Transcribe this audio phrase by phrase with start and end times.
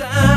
[0.00, 0.29] down.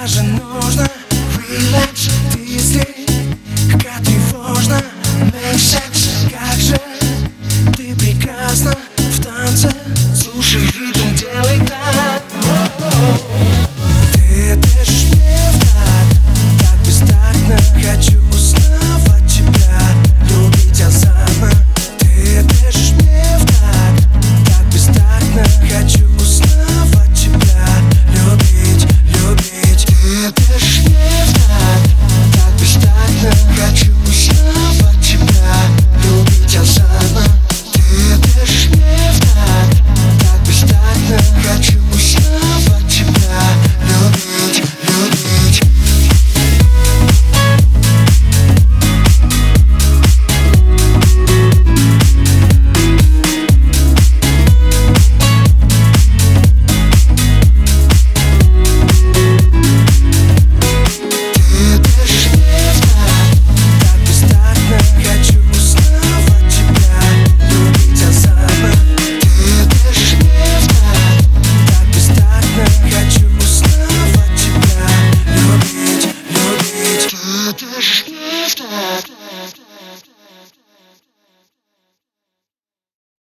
[0.00, 0.88] даже нужно